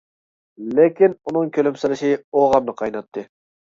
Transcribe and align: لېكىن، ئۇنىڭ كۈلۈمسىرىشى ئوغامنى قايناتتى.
لېكىن، 0.79 1.15
ئۇنىڭ 1.19 1.53
كۈلۈمسىرىشى 1.59 2.13
ئوغامنى 2.21 2.81
قايناتتى. 2.85 3.33